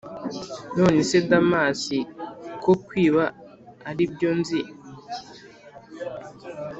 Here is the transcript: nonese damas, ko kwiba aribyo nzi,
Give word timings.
nonese 0.75 1.17
damas, 1.29 1.81
ko 2.63 2.71
kwiba 2.85 3.23
aribyo 3.89 4.29
nzi, 4.39 4.61